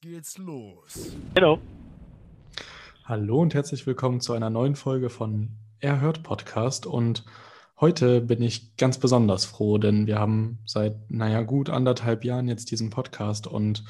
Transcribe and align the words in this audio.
Geht's 0.00 0.38
los. 0.38 1.16
Hallo. 1.36 1.58
Hallo 3.04 3.40
und 3.40 3.54
herzlich 3.54 3.86
willkommen 3.86 4.20
zu 4.20 4.32
einer 4.32 4.50
neuen 4.50 4.76
Folge 4.76 5.10
von 5.10 5.50
Erhört 5.80 6.22
Podcast. 6.22 6.86
Und 6.86 7.24
heute 7.80 8.20
bin 8.20 8.42
ich 8.42 8.76
ganz 8.76 8.98
besonders 8.98 9.44
froh, 9.44 9.78
denn 9.78 10.06
wir 10.06 10.18
haben 10.18 10.60
seit, 10.66 11.10
naja, 11.10 11.42
gut 11.42 11.68
anderthalb 11.68 12.24
Jahren 12.24 12.48
jetzt 12.48 12.70
diesen 12.70 12.90
Podcast 12.90 13.46
und 13.46 13.84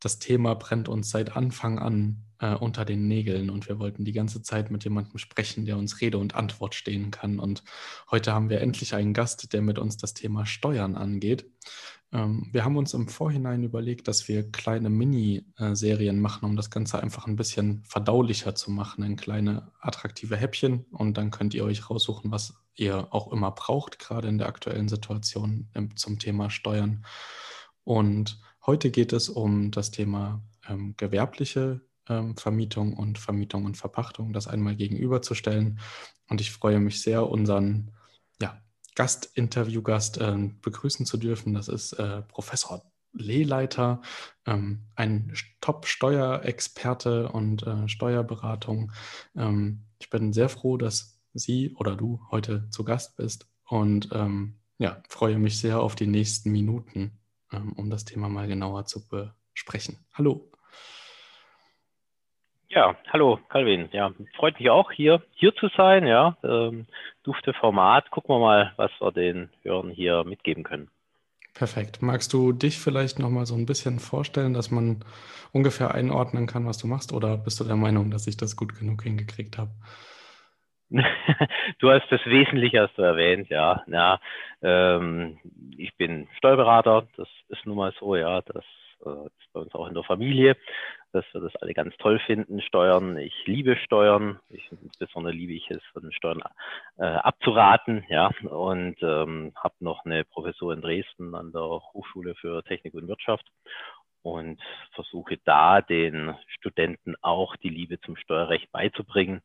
das 0.00 0.18
Thema 0.18 0.54
brennt 0.54 0.88
uns 0.88 1.10
seit 1.10 1.36
Anfang 1.36 1.78
an 1.78 2.24
äh, 2.40 2.54
unter 2.54 2.84
den 2.84 3.08
Nägeln 3.08 3.50
und 3.50 3.68
wir 3.68 3.78
wollten 3.78 4.04
die 4.04 4.12
ganze 4.12 4.42
Zeit 4.42 4.70
mit 4.70 4.84
jemandem 4.84 5.18
sprechen, 5.18 5.66
der 5.66 5.76
uns 5.76 6.00
Rede 6.00 6.18
und 6.18 6.34
Antwort 6.34 6.74
stehen 6.74 7.10
kann. 7.10 7.38
Und 7.40 7.64
heute 8.10 8.32
haben 8.32 8.50
wir 8.50 8.60
endlich 8.60 8.94
einen 8.94 9.12
Gast, 9.12 9.52
der 9.52 9.62
mit 9.62 9.78
uns 9.78 9.96
das 9.96 10.14
Thema 10.14 10.46
Steuern 10.46 10.94
angeht. 10.94 11.50
Ähm, 12.12 12.48
wir 12.52 12.64
haben 12.64 12.76
uns 12.76 12.94
im 12.94 13.08
Vorhinein 13.08 13.64
überlegt, 13.64 14.08
dass 14.08 14.28
wir 14.28 14.50
kleine 14.50 14.88
Mini-Serien 14.88 16.20
machen, 16.20 16.44
um 16.44 16.56
das 16.56 16.70
Ganze 16.70 17.02
einfach 17.02 17.26
ein 17.26 17.36
bisschen 17.36 17.82
verdaulicher 17.84 18.54
zu 18.54 18.70
machen, 18.70 19.04
in 19.04 19.16
kleine 19.16 19.72
attraktive 19.80 20.36
Häppchen. 20.36 20.86
Und 20.92 21.16
dann 21.18 21.30
könnt 21.30 21.54
ihr 21.54 21.64
euch 21.64 21.90
raussuchen, 21.90 22.30
was 22.30 22.54
ihr 22.74 23.12
auch 23.12 23.32
immer 23.32 23.50
braucht, 23.50 23.98
gerade 23.98 24.28
in 24.28 24.38
der 24.38 24.46
aktuellen 24.46 24.88
Situation 24.88 25.68
zum 25.96 26.18
Thema 26.18 26.50
Steuern. 26.50 27.04
Und 27.82 28.40
heute 28.68 28.92
geht 28.92 29.12
es 29.12 29.28
um 29.28 29.72
das 29.72 29.90
Thema 29.90 30.40
ähm, 30.68 30.94
gewerbliche 30.96 31.80
ähm, 32.08 32.36
Vermietung 32.36 32.94
und 32.94 33.18
Vermietung 33.18 33.64
und 33.64 33.76
Verpachtung, 33.76 34.32
das 34.32 34.46
einmal 34.46 34.76
gegenüberzustellen. 34.76 35.80
Und 36.28 36.40
ich 36.40 36.52
freue 36.52 36.78
mich 36.78 37.02
sehr, 37.02 37.28
unseren 37.28 37.90
Gast, 38.98 39.30
Interviewgast 39.34 40.18
äh, 40.18 40.50
begrüßen 40.60 41.06
zu 41.06 41.18
dürfen. 41.18 41.54
Das 41.54 41.68
ist 41.68 41.92
äh, 41.92 42.22
Professor 42.22 42.82
Lehleiter, 43.12 44.02
ähm, 44.44 44.88
ein 44.96 45.32
Top-Steuerexperte 45.60 47.28
und 47.28 47.64
äh, 47.64 47.88
Steuerberatung. 47.88 48.90
Ähm, 49.36 49.84
ich 50.00 50.10
bin 50.10 50.32
sehr 50.32 50.48
froh, 50.48 50.76
dass 50.76 51.20
Sie 51.32 51.76
oder 51.76 51.94
du 51.94 52.20
heute 52.32 52.68
zu 52.70 52.82
Gast 52.82 53.16
bist 53.16 53.46
und 53.68 54.08
ähm, 54.10 54.58
ja, 54.78 55.00
freue 55.08 55.38
mich 55.38 55.60
sehr 55.60 55.78
auf 55.80 55.94
die 55.94 56.08
nächsten 56.08 56.50
Minuten, 56.50 57.17
um 57.52 57.90
das 57.90 58.04
Thema 58.04 58.28
mal 58.28 58.46
genauer 58.46 58.84
zu 58.86 59.08
besprechen. 59.08 59.98
Hallo. 60.14 60.50
Ja, 62.70 62.96
hallo 63.10 63.38
Calvin. 63.48 63.88
Ja, 63.92 64.12
freut 64.36 64.58
mich 64.58 64.68
auch 64.68 64.92
hier 64.92 65.22
hier 65.32 65.54
zu 65.54 65.68
sein. 65.74 66.06
Ja, 66.06 66.36
ähm, 66.44 66.86
dufte 67.22 67.54
Format. 67.54 68.10
Gucken 68.10 68.34
wir 68.34 68.40
mal, 68.40 68.72
was 68.76 68.90
wir 69.00 69.10
den 69.10 69.48
Hörern 69.62 69.90
hier 69.90 70.22
mitgeben 70.24 70.64
können. 70.64 70.90
Perfekt. 71.54 72.02
Magst 72.02 72.32
du 72.32 72.52
dich 72.52 72.78
vielleicht 72.78 73.18
noch 73.18 73.30
mal 73.30 73.46
so 73.46 73.54
ein 73.54 73.66
bisschen 73.66 73.98
vorstellen, 73.98 74.52
dass 74.52 74.70
man 74.70 75.02
ungefähr 75.50 75.94
einordnen 75.94 76.46
kann, 76.46 76.66
was 76.66 76.78
du 76.78 76.86
machst, 76.86 77.12
oder 77.12 77.36
bist 77.36 77.58
du 77.58 77.64
der 77.64 77.74
Meinung, 77.74 78.10
dass 78.10 78.26
ich 78.26 78.36
das 78.36 78.54
gut 78.54 78.78
genug 78.78 79.02
hingekriegt 79.02 79.58
habe? 79.58 79.70
Du 80.90 81.90
hast 81.90 82.10
das 82.10 82.24
Wesentliche 82.24 82.82
hast 82.82 82.96
du 82.96 83.02
erwähnt, 83.02 83.48
ja. 83.50 83.82
ja 83.86 84.20
ähm, 84.62 85.38
ich 85.76 85.94
bin 85.96 86.28
Steuerberater, 86.36 87.06
das 87.16 87.28
ist 87.48 87.66
nun 87.66 87.76
mal 87.76 87.92
so, 87.98 88.16
ja. 88.16 88.40
Das 88.42 88.64
äh, 89.04 89.26
ist 89.26 89.52
bei 89.52 89.60
uns 89.60 89.74
auch 89.74 89.88
in 89.88 89.94
der 89.94 90.04
Familie 90.04 90.56
dass 91.12 91.24
wir 91.32 91.40
das 91.40 91.56
alle 91.56 91.72
ganz 91.72 91.96
toll 91.96 92.18
finden, 92.26 92.60
Steuern. 92.60 93.16
Ich 93.16 93.34
liebe 93.46 93.76
Steuern. 93.76 94.38
Ich, 94.50 94.70
insbesondere 94.70 95.32
liebe 95.32 95.52
ich 95.52 95.70
es, 95.70 95.82
von 95.92 96.10
Steuern 96.12 96.42
äh, 96.98 97.04
abzuraten. 97.04 98.04
Ja, 98.08 98.30
und 98.42 98.96
ähm, 99.02 99.52
habe 99.56 99.74
noch 99.80 100.04
eine 100.04 100.24
Professur 100.24 100.72
in 100.74 100.82
Dresden 100.82 101.34
an 101.34 101.52
der 101.52 101.62
Hochschule 101.62 102.34
für 102.34 102.62
Technik 102.62 102.94
und 102.94 103.08
Wirtschaft 103.08 103.46
und 104.32 104.60
versuche 104.92 105.38
da 105.44 105.80
den 105.80 106.34
Studenten 106.48 107.14
auch 107.22 107.56
die 107.56 107.68
Liebe 107.68 108.00
zum 108.00 108.16
Steuerrecht 108.16 108.70
beizubringen, 108.72 109.42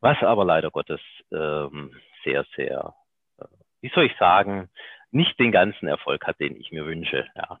was 0.00 0.18
aber 0.22 0.44
leider 0.44 0.70
Gottes 0.70 1.00
ähm, 1.32 1.94
sehr, 2.24 2.44
sehr, 2.56 2.94
äh, 3.38 3.44
wie 3.80 3.90
soll 3.94 4.06
ich 4.06 4.16
sagen, 4.18 4.68
nicht 5.10 5.38
den 5.38 5.52
ganzen 5.52 5.88
Erfolg 5.88 6.26
hat, 6.26 6.40
den 6.40 6.56
ich 6.56 6.72
mir 6.72 6.86
wünsche. 6.86 7.26
Ja. 7.36 7.60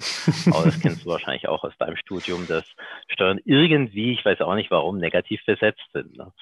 Aber 0.52 0.64
das 0.64 0.80
kennst 0.80 1.04
du 1.04 1.10
wahrscheinlich 1.10 1.48
auch 1.48 1.64
aus 1.64 1.76
deinem 1.78 1.96
Studium, 1.96 2.46
dass 2.46 2.64
Steuern 3.08 3.40
irgendwie, 3.44 4.12
ich 4.12 4.24
weiß 4.24 4.40
auch 4.40 4.54
nicht 4.54 4.70
warum, 4.70 4.98
negativ 4.98 5.44
besetzt 5.44 5.84
sind. 5.92 6.16
Ne? 6.16 6.32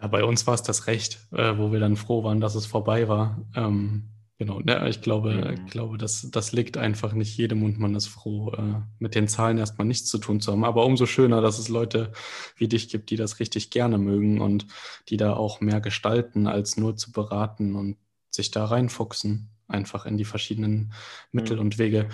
Ja, 0.00 0.06
bei 0.06 0.24
uns 0.24 0.46
war 0.46 0.54
es 0.54 0.62
das 0.62 0.86
Recht, 0.86 1.18
äh, 1.32 1.58
wo 1.58 1.72
wir 1.72 1.80
dann 1.80 1.96
froh 1.96 2.24
waren, 2.24 2.40
dass 2.40 2.54
es 2.54 2.66
vorbei 2.66 3.08
war. 3.08 3.38
Ähm, 3.56 4.04
genau, 4.40 4.60
ja, 4.66 4.86
ich 4.86 5.02
glaube, 5.02 5.34
mhm. 5.34 5.50
ich 5.66 5.70
glaube 5.70 5.98
das, 5.98 6.28
das 6.30 6.52
liegt 6.52 6.78
einfach 6.78 7.12
nicht 7.12 7.36
jedem 7.36 7.62
und 7.62 7.78
man 7.78 7.94
ist 7.94 8.08
froh, 8.08 8.52
äh, 8.52 8.80
mit 8.98 9.14
den 9.14 9.28
Zahlen 9.28 9.58
erstmal 9.58 9.86
nichts 9.86 10.08
zu 10.08 10.16
tun 10.16 10.40
zu 10.40 10.50
haben. 10.50 10.64
Aber 10.64 10.86
umso 10.86 11.04
schöner, 11.04 11.42
dass 11.42 11.58
es 11.58 11.68
Leute 11.68 12.10
wie 12.56 12.66
dich 12.66 12.88
gibt, 12.88 13.10
die 13.10 13.16
das 13.16 13.38
richtig 13.38 13.70
gerne 13.70 13.98
mögen 13.98 14.40
und 14.40 14.66
die 15.10 15.18
da 15.18 15.34
auch 15.34 15.60
mehr 15.60 15.82
gestalten, 15.82 16.46
als 16.46 16.78
nur 16.78 16.96
zu 16.96 17.12
beraten 17.12 17.76
und 17.76 17.98
sich 18.30 18.50
da 18.50 18.64
reinfuchsen, 18.64 19.50
einfach 19.68 20.06
in 20.06 20.16
die 20.16 20.24
verschiedenen 20.24 20.94
Mittel 21.32 21.56
mhm. 21.56 21.62
und 21.62 21.78
Wege. 21.78 22.08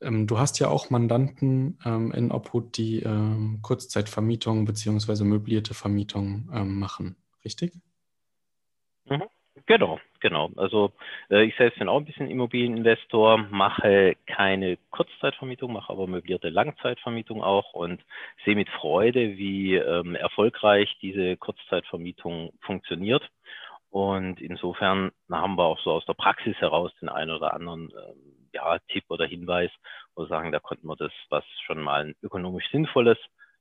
Ähm, 0.00 0.26
du 0.26 0.38
hast 0.38 0.60
ja 0.60 0.68
auch 0.68 0.88
Mandanten 0.88 1.78
ähm, 1.84 2.10
in 2.12 2.32
Obhut, 2.32 2.78
die 2.78 3.00
ähm, 3.00 3.58
Kurzzeitvermietung 3.60 4.64
bzw. 4.64 5.24
möblierte 5.24 5.74
Vermietung 5.74 6.48
ähm, 6.54 6.78
machen, 6.78 7.16
richtig? 7.44 7.74
Mhm. 9.04 9.24
Genau, 9.70 10.00
genau. 10.18 10.50
Also 10.56 10.90
äh, 11.30 11.44
ich 11.44 11.54
selbst 11.56 11.78
bin 11.78 11.88
auch 11.88 11.98
ein 11.98 12.04
bisschen 12.04 12.28
Immobilieninvestor, 12.28 13.38
mache 13.38 14.16
keine 14.26 14.78
Kurzzeitvermietung, 14.90 15.72
mache 15.72 15.92
aber 15.92 16.08
möblierte 16.08 16.48
Langzeitvermietung 16.48 17.40
auch 17.40 17.72
und 17.72 18.02
sehe 18.44 18.56
mit 18.56 18.68
Freude, 18.68 19.36
wie 19.36 19.76
ähm, 19.76 20.16
erfolgreich 20.16 20.92
diese 21.00 21.36
Kurzzeitvermietung 21.36 22.52
funktioniert. 22.62 23.22
Und 23.90 24.40
insofern 24.40 25.12
haben 25.30 25.54
wir 25.56 25.66
auch 25.66 25.78
so 25.78 25.92
aus 25.92 26.04
der 26.04 26.14
Praxis 26.14 26.56
heraus 26.56 26.90
den 27.00 27.08
einen 27.08 27.30
oder 27.30 27.54
anderen 27.54 27.90
ähm, 27.92 28.48
ja, 28.52 28.76
Tipp 28.88 29.04
oder 29.08 29.26
Hinweis, 29.26 29.70
wo 30.16 30.24
wir 30.24 30.28
sagen, 30.28 30.50
da 30.50 30.58
konnten 30.58 30.88
wir 30.88 30.96
das, 30.96 31.12
was 31.28 31.44
schon 31.64 31.80
mal 31.80 32.06
ein 32.06 32.14
ökonomisch 32.22 32.68
sinnvolles 32.72 33.18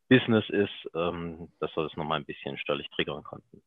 Business 0.09 0.49
ist, 0.49 0.89
ähm, 0.95 1.49
dass 1.59 1.75
wir 1.77 1.83
das 1.83 1.95
nochmal 1.95 2.19
ein 2.19 2.25
bisschen 2.25 2.57
steuerlich 2.57 2.89
triggern 2.89 3.21
konnten. 3.23 3.61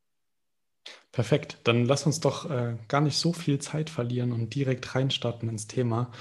Perfekt, 1.11 1.59
dann 1.63 1.85
lass 1.85 2.05
uns 2.05 2.19
doch 2.19 2.49
äh, 2.49 2.75
gar 2.87 3.01
nicht 3.01 3.17
so 3.17 3.33
viel 3.33 3.59
Zeit 3.59 3.89
verlieren 3.89 4.31
und 4.31 4.55
direkt 4.55 4.95
reinstarten 4.95 5.47
ins 5.49 5.67
Thema. 5.67 6.11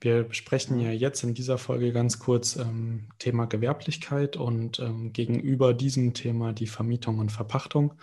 Wir 0.00 0.24
besprechen 0.24 0.78
ja 0.78 0.90
jetzt 0.90 1.22
in 1.24 1.32
dieser 1.34 1.56
Folge 1.58 1.92
ganz 1.92 2.18
kurz 2.18 2.56
ähm, 2.56 3.08
Thema 3.18 3.46
Gewerblichkeit 3.46 4.36
und 4.36 4.78
ähm, 4.78 5.12
gegenüber 5.12 5.72
diesem 5.72 6.12
Thema 6.12 6.52
die 6.52 6.66
Vermietung 6.66 7.18
und 7.18 7.32
Verpachtung. 7.32 7.94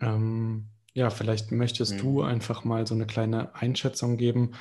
Ähm, 0.00 0.68
ja, 0.92 1.10
vielleicht 1.10 1.50
möchtest 1.50 1.94
mhm. 1.94 1.98
du 1.98 2.22
einfach 2.22 2.64
mal 2.64 2.86
so 2.86 2.94
eine 2.94 3.06
kleine 3.06 3.54
Einschätzung 3.54 4.16
geben, 4.16 4.52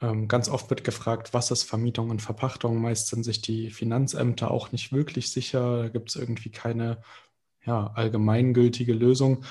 Ähm, 0.00 0.28
ganz 0.28 0.48
oft 0.48 0.70
wird 0.70 0.84
gefragt, 0.84 1.32
was 1.34 1.50
ist 1.50 1.62
Vermietung 1.64 2.10
und 2.10 2.20
Verpachtung? 2.20 2.80
Meist 2.80 3.08
sind 3.08 3.24
sich 3.24 3.40
die 3.40 3.70
Finanzämter 3.70 4.50
auch 4.50 4.72
nicht 4.72 4.92
wirklich 4.92 5.30
sicher. 5.32 5.78
Da 5.84 5.88
gibt 5.88 6.10
es 6.10 6.16
irgendwie 6.16 6.50
keine 6.50 7.02
ja, 7.66 7.90
allgemeingültige 7.94 8.92
Lösung. 8.92 9.44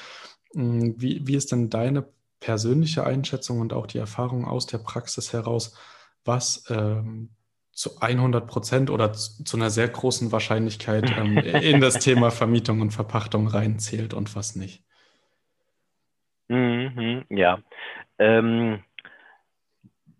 Hm, 0.53 0.95
wie, 0.97 1.25
wie 1.27 1.35
ist 1.35 1.51
denn 1.51 1.69
deine 1.69 2.05
persönliche 2.39 3.05
Einschätzung 3.05 3.61
und 3.61 3.73
auch 3.73 3.87
die 3.87 3.97
Erfahrung 3.97 4.45
aus 4.45 4.67
der 4.67 4.79
Praxis 4.79 5.33
heraus, 5.33 5.77
was 6.25 6.69
ähm, 6.69 7.29
zu 7.71 7.99
100 8.01 8.47
Prozent 8.47 8.89
oder 8.89 9.13
zu, 9.13 9.43
zu, 9.43 9.57
einer 9.57 9.69
sehr 9.69 9.87
großen 9.87 10.31
Wahrscheinlichkeit 10.31 11.09
ähm, 11.17 11.37
in 11.37 11.81
das 11.81 11.99
Thema 11.99 12.31
Vermietung 12.31 12.81
und 12.81 12.91
Verpachtung 12.91 13.47
reinzählt 13.47 14.13
und 14.13 14.35
was 14.35 14.55
nicht? 14.55 14.83
Mhm, 16.49 17.23
ja. 17.29 17.59
Ähm, 18.19 18.83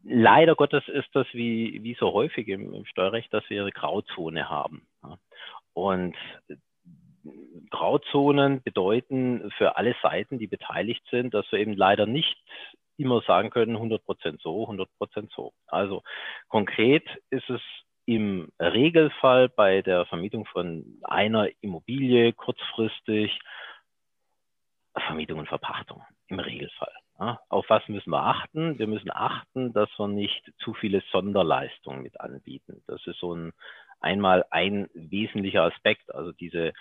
leider 0.03 0.55
Gottes 0.55 0.83
ist 0.87 1.09
das 1.13 1.27
wie, 1.33 1.83
wie 1.83 1.95
so 1.99 2.13
häufig 2.13 2.47
im, 2.47 2.73
im 2.73 2.85
Steuerrecht, 2.85 3.33
dass 3.33 3.43
wir 3.49 3.61
eine 3.61 3.71
Grauzone 3.71 4.49
haben. 4.49 4.87
Und 5.73 6.15
Grauzonen 7.69 8.61
bedeuten 8.63 9.51
für 9.57 9.77
alle 9.77 9.95
Seiten, 10.01 10.39
die 10.39 10.47
beteiligt 10.47 11.03
sind, 11.09 11.33
dass 11.33 11.49
wir 11.51 11.59
eben 11.59 11.73
leider 11.73 12.05
nicht 12.05 12.37
immer 12.97 13.21
sagen 13.21 13.49
können, 13.49 13.75
100 13.75 14.03
Prozent 14.05 14.41
so, 14.41 14.63
100 14.63 14.89
Prozent 14.97 15.31
so. 15.35 15.53
Also 15.67 16.03
konkret 16.47 17.07
ist 17.29 17.49
es 17.49 17.61
im 18.05 18.49
Regelfall 18.59 19.49
bei 19.49 19.81
der 19.81 20.05
Vermietung 20.05 20.45
von 20.45 20.99
einer 21.03 21.49
Immobilie 21.61 22.33
kurzfristig 22.33 23.39
Vermietung 24.95 25.39
und 25.39 25.47
Verpachtung 25.47 26.03
im 26.27 26.39
Regelfall. 26.39 26.93
Ja, 27.19 27.39
auf 27.49 27.65
was 27.69 27.87
müssen 27.87 28.09
wir 28.09 28.23
achten? 28.23 28.77
Wir 28.79 28.87
müssen 28.87 29.11
achten, 29.11 29.71
dass 29.73 29.89
wir 29.97 30.07
nicht 30.07 30.51
zu 30.59 30.73
viele 30.73 31.01
Sonderleistungen 31.11 32.01
mit 32.01 32.19
anbieten. 32.19 32.83
Das 32.87 33.05
ist 33.07 33.19
so 33.19 33.33
ein 33.33 33.53
einmal 34.03 34.45
ein 34.51 34.89
wesentlicher 34.93 35.63
Aspekt. 35.63 36.13
Also 36.13 36.33
diese 36.33 36.73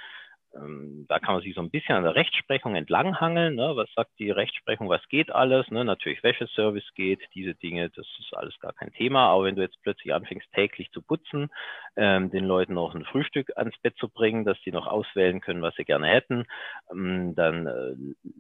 ähm, 0.55 1.07
da 1.09 1.19
kann 1.19 1.35
man 1.35 1.43
sich 1.43 1.55
so 1.55 1.61
ein 1.61 1.71
bisschen 1.71 1.97
an 1.97 2.05
der 2.05 2.15
Rechtsprechung 2.15 2.75
entlanghangeln. 2.75 3.55
Ne? 3.55 3.73
Was 3.75 3.89
sagt 3.95 4.11
die 4.19 4.31
Rechtsprechung, 4.31 4.89
was 4.89 5.07
geht 5.09 5.31
alles? 5.31 5.71
Ne? 5.71 5.85
Natürlich 5.85 6.23
Wäscheservice 6.23 6.93
geht, 6.95 7.21
diese 7.35 7.55
Dinge, 7.55 7.91
das 7.91 8.07
ist 8.19 8.35
alles 8.35 8.59
gar 8.61 8.73
kein 8.73 8.93
Thema. 8.93 9.29
Aber 9.29 9.45
wenn 9.45 9.57
du 9.57 9.63
jetzt 9.63 9.81
plötzlich 9.83 10.13
anfängst, 10.13 10.51
täglich 10.53 10.91
zu 10.91 11.03
putzen, 11.03 11.51
ähm, 11.97 12.31
den 12.31 12.45
Leuten 12.45 12.75
noch 12.75 12.95
ein 12.95 13.05
Frühstück 13.05 13.57
ans 13.57 13.77
Bett 13.79 13.97
zu 13.97 14.09
bringen, 14.09 14.45
dass 14.45 14.61
die 14.65 14.73
noch 14.73 14.87
auswählen 14.87 15.41
können, 15.41 15.63
was 15.63 15.75
sie 15.77 15.85
gerne 15.85 16.09
hätten, 16.09 16.45
ähm, 16.91 17.35
dann 17.35 17.67
äh, 17.67 17.95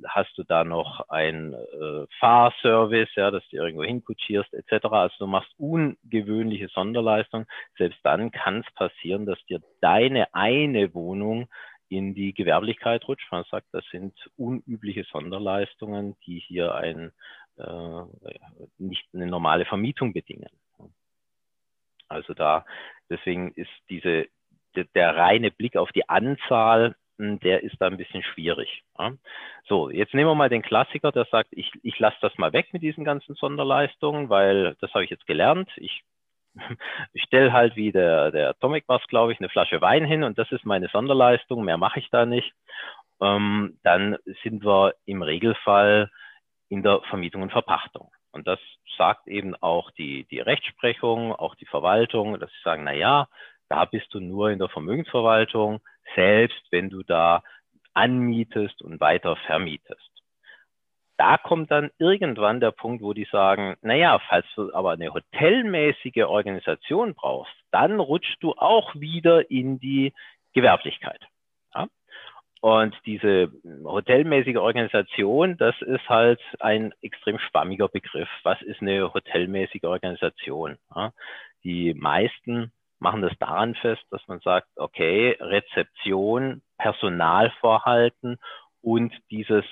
hast 0.09 0.37
du 0.37 0.43
da 0.45 0.65
noch 0.65 1.09
ein 1.09 1.55
äh, 1.55 2.07
Fahrservice, 2.19 3.15
ja, 3.15 3.31
dass 3.31 3.47
du 3.49 3.57
irgendwo 3.57 3.85
hinkutschierst, 3.85 4.53
etc. 4.55 4.87
Also 4.91 5.15
du 5.21 5.27
machst 5.27 5.53
ungewöhnliche 5.59 6.69
Sonderleistungen. 6.69 7.47
Selbst 7.79 8.01
dann 8.03 8.31
kann 8.31 8.65
es 8.67 8.75
passieren, 8.75 9.27
dass 9.27 9.43
dir 9.47 9.61
deine 9.81 10.33
eine 10.35 10.95
Wohnung 10.95 11.49
in 11.93 12.15
die 12.15 12.33
Gewerblichkeit 12.33 13.07
rutscht. 13.07 13.31
Man 13.31 13.45
sagt, 13.51 13.67
das 13.73 13.85
sind 13.91 14.15
unübliche 14.37 15.05
Sonderleistungen, 15.05 16.17
die 16.27 16.39
hier 16.39 16.75
ein, 16.75 17.13
äh, 17.59 18.03
nicht 18.79 19.07
eine 19.13 19.27
normale 19.27 19.67
Vermietung 19.67 20.15
bedingen. 20.15 20.49
Also 22.09 22.33
da, 22.35 22.65
deswegen 23.11 23.53
ist 23.53 23.71
diese, 23.91 24.27
der, 24.75 24.85
der 24.95 25.17
reine 25.17 25.51
Blick 25.51 25.77
auf 25.77 25.93
die 25.93 26.09
Anzahl, 26.09 26.95
hm, 27.19 27.41
der 27.41 27.63
ist 27.63 27.77
da 27.79 27.89
ein 27.89 27.99
bisschen 27.99 28.23
schwierig. 28.23 28.83
Ja. 28.99 29.13
So, 29.69 29.91
jetzt 29.91 30.15
nehmen 30.15 30.31
wir 30.31 30.35
mal 30.35 30.49
den 30.49 30.63
Klassiker, 30.63 31.13
der 31.13 31.27
sagt, 31.27 31.51
ich, 31.53 31.71
ich 31.83 31.99
lasse 31.99 32.17
das 32.23 32.37
mal 32.39 32.55
weg 32.55 32.73
mit 32.73 32.83
diesen 32.83 33.05
ganzen 33.05 33.35
Sonderleistungen, 33.35 34.31
weil 34.31 34.77
das 34.81 34.93
habe 34.95 35.05
ich 35.05 35.11
jetzt 35.11 35.27
gelernt. 35.27 35.71
Ich 35.77 36.05
ich 37.13 37.23
stelle 37.23 37.53
halt 37.53 37.77
wie 37.77 37.93
der, 37.93 38.31
der 38.31 38.51
Atomic 38.51 38.85
was, 38.87 39.03
glaube 39.09 39.33
ich, 39.33 39.41
eine 39.41 39.49
Flasche 39.49 39.81
Wein 39.81 40.05
hin 40.05 40.23
und 40.23 40.39
das 40.39 40.51
ist 40.53 40.65
meine 40.65 40.89
Sonderleistung, 40.89 41.65
mehr 41.65 41.79
mache 41.79 42.01
ich 42.01 42.09
da 42.11 42.27
nicht. 42.27 42.53
Ähm, 43.21 43.79
dann 43.83 44.17
sind 44.43 44.65
wir 44.65 44.95
im 45.07 45.23
Regelfall 45.23 46.11
in 46.69 46.83
der 46.83 47.01
Vermietung 47.09 47.43
und 47.43 47.53
Verpachtung. 47.53 48.11
Und 48.33 48.47
das 48.47 48.59
sagt 48.97 49.29
eben 49.29 49.55
auch 49.57 49.91
die, 49.93 50.25
die 50.25 50.41
Rechtsprechung, 50.41 51.33
auch 51.33 51.55
die 51.55 51.67
Verwaltung, 51.67 52.41
dass 52.41 52.51
sie 52.51 52.63
sagen, 52.65 52.85
na 52.85 52.93
ja, 52.93 53.29
da 53.69 53.85
bist 53.85 54.13
du 54.13 54.21
nur 54.21 54.51
in 54.51 54.59
der 54.59 54.69
Vermögensverwaltung, 54.69 55.81
selbst 56.15 56.63
wenn 56.71 56.91
du 56.91 57.03
da 57.03 57.43
anmietest 57.95 58.81
und 58.83 59.01
weiter 59.01 59.37
vermietest 59.37 60.12
da 61.17 61.37
kommt 61.39 61.71
dann 61.71 61.91
irgendwann 61.99 62.61
der 62.61 62.71
Punkt, 62.71 63.03
wo 63.03 63.13
die 63.13 63.29
sagen, 63.31 63.77
naja, 63.83 64.19
falls 64.29 64.47
du 64.57 64.73
aber 64.75 64.93
eine 64.93 65.13
hotelmäßige 65.13 66.25
Organisation 66.25 67.15
brauchst, 67.15 67.55
dann 67.71 68.01
rutschst 68.01 68.43
du 68.43 68.53
auch 68.53 68.95
wieder 68.95 69.51
in 69.51 69.79
die 69.79 70.13
Gewerblichkeit. 70.53 71.21
Ja? 71.75 71.89
Und 72.61 72.97
diese 73.07 73.51
hotelmäßige 73.85 74.57
Organisation, 74.57 75.57
das 75.57 75.75
ist 75.83 76.09
halt 76.09 76.41
ein 76.61 76.93
extrem 77.03 77.39
schwammiger 77.39 77.89
Begriff. 77.89 78.29
Was 78.43 78.61
ist 78.63 78.81
eine 78.81 79.13
hotelmäßige 79.13 79.85
Organisation? 79.85 80.79
Ja? 80.95 81.13
Die 81.65 81.95
meisten 81.95 82.73
machen 82.99 83.23
das 83.23 83.37
daran 83.39 83.75
fest, 83.75 84.03
dass 84.11 84.27
man 84.29 84.41
sagt, 84.41 84.69
okay, 84.77 85.37
Rezeption, 85.41 86.63
Personalvorhalten 86.79 88.39
und 88.81 89.13
dieses 89.31 89.65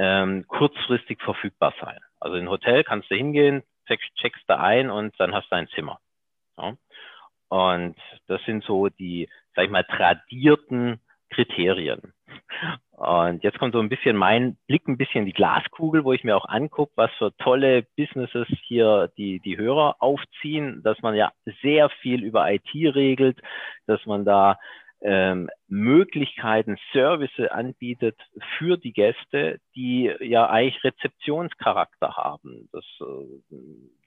ähm, 0.00 0.46
kurzfristig 0.48 1.20
verfügbar 1.20 1.74
sein. 1.78 1.98
Also 2.20 2.36
in 2.36 2.44
ein 2.44 2.50
Hotel 2.50 2.84
kannst 2.84 3.10
du 3.10 3.16
hingehen, 3.16 3.62
checkst 3.86 4.44
da 4.46 4.56
ein 4.56 4.90
und 4.90 5.14
dann 5.20 5.34
hast 5.34 5.50
du 5.50 5.56
ein 5.56 5.68
Zimmer. 5.68 5.98
Ja? 6.56 6.74
Und 7.48 7.96
das 8.26 8.42
sind 8.44 8.64
so 8.64 8.88
die, 8.88 9.28
sag 9.54 9.66
ich 9.66 9.70
mal, 9.70 9.84
tradierten 9.84 11.00
Kriterien. 11.28 12.14
Und 12.92 13.42
jetzt 13.44 13.58
kommt 13.58 13.74
so 13.74 13.80
ein 13.80 13.90
bisschen 13.90 14.16
mein 14.16 14.56
Blick 14.66 14.88
ein 14.88 14.96
bisschen 14.96 15.26
die 15.26 15.34
Glaskugel, 15.34 16.04
wo 16.04 16.14
ich 16.14 16.24
mir 16.24 16.36
auch 16.36 16.48
angucke, 16.48 16.92
was 16.96 17.10
für 17.18 17.36
tolle 17.36 17.82
Businesses 17.96 18.48
hier 18.62 19.10
die, 19.18 19.40
die 19.40 19.58
Hörer 19.58 19.96
aufziehen, 19.98 20.82
dass 20.82 21.00
man 21.02 21.14
ja 21.14 21.32
sehr 21.60 21.90
viel 22.00 22.24
über 22.24 22.50
IT 22.50 22.72
regelt, 22.74 23.38
dass 23.86 24.04
man 24.06 24.24
da 24.24 24.58
ähm, 25.02 25.48
Möglichkeiten, 25.68 26.76
Service 26.92 27.38
anbietet 27.50 28.18
für 28.58 28.76
die 28.76 28.92
Gäste, 28.92 29.58
die 29.74 30.12
ja 30.20 30.48
eigentlich 30.48 30.82
Rezeptionscharakter 30.84 32.16
haben. 32.16 32.68
Das, 32.72 32.84
äh, 33.00 33.56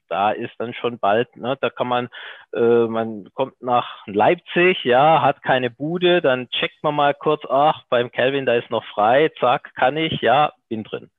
da 0.08 0.30
ist 0.30 0.52
dann 0.58 0.74
schon 0.74 0.98
bald, 0.98 1.34
ne, 1.36 1.56
da 1.60 1.70
kann 1.70 1.88
man, 1.88 2.08
äh, 2.52 2.86
man 2.86 3.28
kommt 3.34 3.60
nach 3.60 4.06
Leipzig, 4.06 4.84
ja, 4.84 5.22
hat 5.22 5.42
keine 5.42 5.70
Bude, 5.70 6.20
dann 6.20 6.48
checkt 6.50 6.82
man 6.82 6.94
mal 6.94 7.14
kurz, 7.14 7.42
ach, 7.48 7.82
beim 7.88 8.10
Kelvin, 8.10 8.46
da 8.46 8.54
ist 8.54 8.70
noch 8.70 8.84
frei, 8.84 9.30
zack, 9.40 9.74
kann 9.74 9.96
ich, 9.96 10.20
ja, 10.20 10.52
bin 10.68 10.84
drin. 10.84 11.10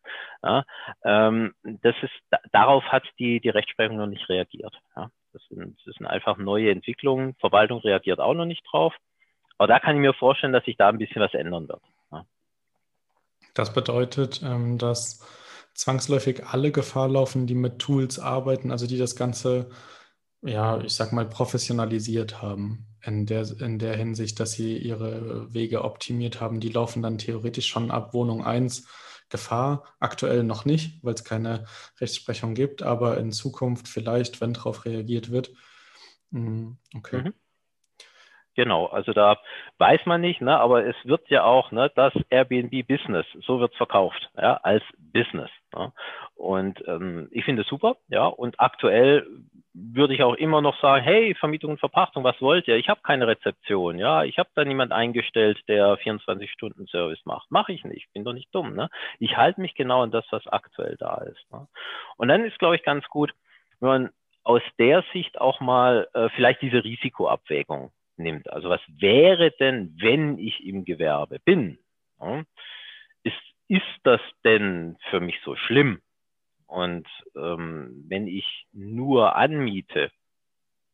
Ja, 0.44 0.64
ähm, 1.04 1.56
das 1.64 1.96
ist, 2.04 2.14
darauf 2.52 2.84
hat 2.86 3.04
die, 3.18 3.40
die 3.40 3.50
Rechtsprechung 3.50 3.98
noch 3.98 4.08
nicht 4.08 4.30
reagiert. 4.30 4.78
Ja. 4.96 5.10
Das, 5.34 5.44
sind, 5.50 5.78
das 5.86 5.96
sind 5.96 6.06
einfach 6.06 6.38
neue 6.38 6.72
Entwicklungen. 6.72 7.36
Verwaltung 7.42 7.80
reagiert 7.80 8.22
auch 8.22 8.34
noch 8.34 8.46
nicht 8.46 8.64
drauf. 8.72 8.96
Aber 9.58 9.68
da 9.68 9.80
kann 9.80 9.96
ich 9.96 10.02
mir 10.02 10.14
vorstellen, 10.14 10.54
dass 10.54 10.66
sich 10.66 10.78
da 10.78 10.90
ein 10.90 10.98
bisschen 10.98 11.22
was 11.22 11.34
ändern 11.34 11.68
wird. 11.68 11.82
Ja. 12.12 12.26
Das 13.54 13.74
bedeutet, 13.74 14.42
ähm, 14.44 14.78
dass 14.78 15.26
zwangsläufig 15.74 16.46
alle 16.46 16.72
Gefahr 16.72 17.08
laufen, 17.08 17.48
die 17.48 17.56
mit 17.56 17.80
Tools 17.80 18.20
arbeiten, 18.20 18.72
also 18.72 18.88
die 18.88 18.98
das 18.98 19.16
Ganze, 19.16 19.70
ja, 20.42 20.80
ich 20.82 20.94
sag 20.94 21.12
mal, 21.12 21.28
professionalisiert 21.28 22.42
haben. 22.42 22.88
In 23.04 23.28
der, 23.28 23.46
in 23.60 23.78
der 23.78 23.96
Hinsicht, 23.96 24.40
dass 24.40 24.54
sie 24.54 24.78
ihre 24.78 25.54
Wege 25.54 25.84
optimiert 25.84 26.42
haben, 26.42 26.60
die 26.60 26.70
laufen 26.70 27.04
dann 27.04 27.20
theoretisch 27.20 27.68
schon 27.68 27.92
ab 27.92 28.14
Wohnung 28.16 28.44
1 28.44 28.88
Gefahr. 29.30 29.84
Aktuell 30.00 30.44
noch 30.44 30.66
nicht, 30.66 31.04
weil 31.04 31.14
es 31.14 31.24
keine 31.24 31.66
Rechtsprechung 32.00 32.56
gibt, 32.56 32.84
aber 32.84 33.18
in 33.18 33.32
Zukunft 33.32 33.88
vielleicht, 33.88 34.42
wenn 34.42 34.54
darauf 34.54 34.86
reagiert 34.86 35.30
wird. 35.30 35.52
Hm, 36.32 36.78
okay. 36.96 37.24
Mhm. 37.24 37.34
Genau, 38.56 38.86
also 38.86 39.12
da 39.12 39.38
weiß 39.80 40.06
man 40.06 40.22
nicht, 40.22 40.40
ne, 40.40 40.58
aber 40.58 40.86
es 40.86 40.96
wird 41.04 41.30
ja 41.30 41.44
auch 41.44 41.72
ne, 41.72 41.92
das 41.94 42.14
Airbnb 42.30 42.88
Business, 42.88 43.26
so 43.46 43.60
wird 43.60 43.74
es 43.74 43.78
verkauft, 43.78 44.30
ja, 44.38 44.56
als 44.64 44.84
Business. 44.98 45.50
Ne? 45.74 45.92
Und 46.36 46.82
ähm, 46.88 47.28
ich 47.32 47.44
finde 47.44 47.64
es 47.64 47.68
super, 47.68 47.98
ja, 48.08 48.26
und 48.26 48.60
aktuell 48.60 49.28
würde 49.74 50.14
ich 50.14 50.24
auch 50.24 50.36
immer 50.36 50.62
noch 50.62 50.80
sagen, 50.80 51.04
hey, 51.04 51.36
Vermietung 51.36 51.72
und 51.72 51.80
Verpachtung, 51.82 52.24
was 52.24 52.42
wollt 52.42 52.66
ihr? 52.70 52.78
Ich 52.78 52.88
habe 52.88 53.02
keine 53.04 53.28
Rezeption, 53.28 54.00
ja, 54.00 54.24
ich 54.24 54.40
habe 54.40 54.50
da 54.56 54.64
niemand 54.64 54.94
eingestellt, 54.94 55.62
der 55.68 55.98
24-Stunden-Service 56.00 57.26
macht. 57.26 57.52
Mache 57.52 57.74
ich 57.74 57.84
nicht, 57.84 58.12
bin 58.14 58.24
doch 58.24 58.32
nicht 58.32 58.56
dumm. 58.56 58.74
Ne? 58.74 58.90
Ich 59.20 59.36
halte 59.36 59.60
mich 59.60 59.76
genau 59.76 60.04
an 60.04 60.12
das, 60.12 60.26
was 60.30 60.48
aktuell 60.48 60.96
da 60.98 61.18
ist. 61.24 61.52
Ne? 61.52 61.68
Und 62.16 62.30
dann 62.30 62.46
ist, 62.46 62.58
glaube 62.58 62.78
ich, 62.78 62.84
ganz 62.84 63.06
gut, 63.10 63.34
wenn 63.82 63.90
man 63.90 64.10
aus 64.46 64.62
der 64.80 65.04
Sicht 65.12 65.42
auch 65.42 65.60
mal 65.60 66.08
äh, 66.14 66.30
vielleicht 66.36 66.62
diese 66.62 66.84
Risikoabwägung 66.84 67.92
nimmt. 68.18 68.50
Also 68.52 68.70
was 68.70 68.82
wäre 68.88 69.52
denn, 69.52 69.96
wenn 70.00 70.38
ich 70.38 70.66
im 70.66 70.86
Gewerbe 70.86 71.40
bin? 71.44 71.80
Ja, 72.20 72.44
ist, 73.24 73.34
ist 73.68 73.84
das 74.04 74.22
denn 74.44 74.98
für 75.10 75.20
mich 75.20 75.40
so 75.44 75.56
schlimm? 75.56 76.02
Und 76.68 77.08
ähm, 77.36 78.06
wenn 78.08 78.28
ich 78.28 78.68
nur 78.72 79.36
anmiete, 79.36 80.12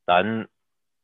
dann 0.06 0.48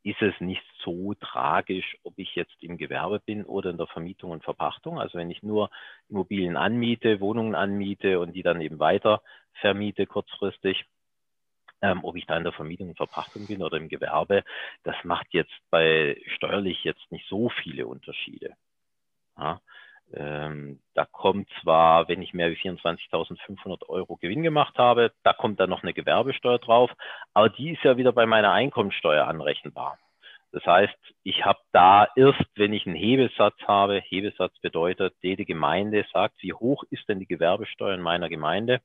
ist 0.04 0.22
es 0.22 0.34
nicht 0.40 0.64
so 0.84 1.14
tragisch, 1.16 1.98
ob 2.04 2.18
ich 2.18 2.34
jetzt 2.36 2.56
im 2.62 2.78
Gewerbe 2.78 3.20
bin 3.20 3.44
oder 3.44 3.70
in 3.70 3.78
der 3.78 3.88
Vermietung 3.88 4.32
und 4.32 4.44
Verpachtung. 4.44 5.00
Also 5.00 5.18
wenn 5.18 5.30
ich 5.30 5.44
nur 5.44 5.70
Immobilien 6.10 6.56
anmiete, 6.56 7.20
Wohnungen 7.20 7.56
anmiete 7.56 8.20
und 8.20 8.34
die 8.34 8.44
dann 8.44 8.62
eben 8.62 8.80
weiter 8.80 9.22
vermiete 9.54 10.06
kurzfristig, 10.06 10.86
ähm, 11.82 12.04
ob 12.04 12.16
ich 12.16 12.26
da 12.26 12.38
in 12.38 12.44
der 12.44 12.54
Vermietung 12.54 12.90
und 12.90 12.98
Verpachtung 12.98 13.48
bin 13.48 13.64
oder 13.64 13.78
im 13.78 13.90
Gewerbe, 13.90 14.44
das 14.84 14.96
macht 15.04 15.28
jetzt 15.32 15.54
bei 15.70 16.20
steuerlich 16.36 16.84
jetzt 16.84 17.12
nicht 17.12 17.28
so 17.28 17.50
viele 17.50 17.88
Unterschiede. 17.88 18.56
Ja, 19.38 19.62
ähm, 20.14 20.80
da 20.94 21.06
kommt 21.06 21.50
zwar, 21.62 22.08
wenn 22.08 22.22
ich 22.22 22.34
mehr 22.34 22.50
wie 22.50 22.56
24.500 22.56 23.90
Euro 23.90 24.16
Gewinn 24.16 24.42
gemacht 24.42 24.78
habe, 24.78 25.12
da 25.24 25.34
kommt 25.34 25.60
dann 25.60 25.70
noch 25.70 25.84
eine 25.84 25.94
Gewerbesteuer 25.94 26.60
drauf, 26.60 26.92
aber 27.34 27.50
die 27.50 27.72
ist 27.72 27.84
ja 27.84 27.98
wieder 27.98 28.14
bei 28.14 28.26
meiner 28.26 28.52
Einkommensteuer 28.52 29.28
anrechenbar. 29.28 30.00
Das 30.54 30.66
heißt, 30.66 30.98
ich 31.24 31.44
habe 31.46 31.60
da 31.74 32.08
erst, 32.16 32.46
wenn 32.56 32.72
ich 32.72 32.88
einen 32.88 32.96
Hebesatz 32.96 33.56
habe, 33.68 34.00
Hebesatz 34.00 34.58
bedeutet, 34.60 35.14
jede 35.22 35.46
Gemeinde 35.46 36.06
sagt, 36.14 36.42
wie 36.42 36.54
hoch 36.54 36.84
ist 36.90 37.08
denn 37.10 37.20
die 37.20 37.28
Gewerbesteuer 37.28 37.96
in 37.96 38.02
meiner 38.02 38.30
Gemeinde? 38.30 38.80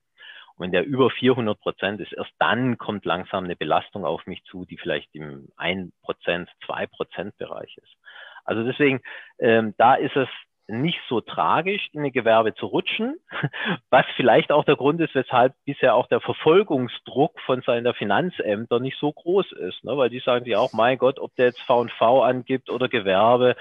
Wenn 0.62 0.72
der 0.72 0.86
über 0.86 1.10
400 1.10 1.60
Prozent 1.60 2.00
ist, 2.00 2.12
erst 2.12 2.32
dann 2.38 2.78
kommt 2.78 3.04
langsam 3.04 3.44
eine 3.44 3.56
Belastung 3.56 4.04
auf 4.04 4.26
mich 4.26 4.44
zu, 4.44 4.64
die 4.64 4.78
vielleicht 4.78 5.14
im 5.14 5.48
1 5.56 5.92
Prozent, 6.02 6.48
2 6.66 6.86
Prozent 6.86 7.36
Bereich 7.36 7.76
ist. 7.76 7.96
Also 8.44 8.64
deswegen, 8.64 9.00
ähm, 9.38 9.74
da 9.76 9.94
ist 9.94 10.16
es 10.16 10.28
nicht 10.68 11.00
so 11.08 11.20
tragisch, 11.20 11.88
in 11.92 12.04
ein 12.04 12.12
Gewerbe 12.12 12.54
zu 12.54 12.66
rutschen, 12.66 13.16
was 13.90 14.06
vielleicht 14.16 14.52
auch 14.52 14.64
der 14.64 14.76
Grund 14.76 15.00
ist, 15.00 15.14
weshalb 15.14 15.54
bisher 15.64 15.94
auch 15.94 16.06
der 16.06 16.20
Verfolgungsdruck 16.20 17.40
von 17.40 17.62
seinen 17.62 17.92
Finanzämter 17.94 18.80
nicht 18.80 18.98
so 18.98 19.12
groß 19.12 19.52
ist, 19.52 19.84
ne? 19.84 19.96
weil 19.96 20.10
die 20.10 20.20
sagen 20.20 20.44
sich 20.44 20.56
auch, 20.56 20.72
mein 20.72 20.98
Gott, 20.98 21.18
ob 21.18 21.34
der 21.36 21.46
jetzt 21.46 21.62
V&V 21.62 22.22
angibt 22.22 22.70
oder 22.70 22.88
Gewerbe, 22.88 23.56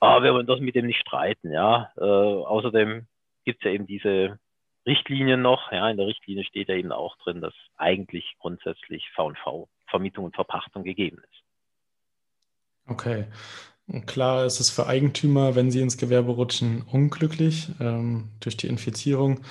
ah, 0.00 0.22
wir 0.22 0.34
wollen 0.34 0.46
das 0.46 0.60
mit 0.60 0.74
dem 0.74 0.86
nicht 0.86 1.00
streiten, 1.00 1.52
ja. 1.52 1.90
Äh, 1.98 2.02
außerdem 2.02 3.06
gibt 3.44 3.60
es 3.60 3.64
ja 3.64 3.70
eben 3.70 3.86
diese 3.86 4.38
Richtlinien 4.86 5.42
noch, 5.42 5.72
ja, 5.72 5.90
in 5.90 5.96
der 5.96 6.06
Richtlinie 6.06 6.44
steht 6.44 6.68
ja 6.68 6.76
eben 6.76 6.92
auch 6.92 7.16
drin, 7.18 7.40
dass 7.40 7.54
eigentlich 7.76 8.36
grundsätzlich 8.38 9.10
V&V, 9.14 9.68
Vermietung 9.88 10.26
und 10.26 10.34
Verpachtung 10.34 10.84
gegeben 10.84 11.18
ist. 11.18 11.42
Okay. 12.86 13.26
Klar 14.06 14.46
ist 14.46 14.58
es 14.58 14.68
für 14.68 14.88
Eigentümer, 14.88 15.54
wenn 15.54 15.70
sie 15.70 15.80
ins 15.80 15.96
Gewerbe 15.96 16.32
rutschen, 16.32 16.82
unglücklich 16.82 17.68
ähm, 17.78 18.30
durch 18.40 18.56
die 18.56 18.66
Infizierung. 18.66 19.42